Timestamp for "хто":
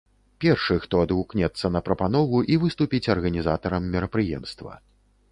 0.85-1.01